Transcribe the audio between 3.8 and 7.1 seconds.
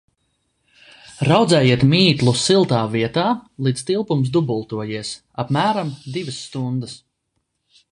tilpums dubultojies– apmēram divas stundas.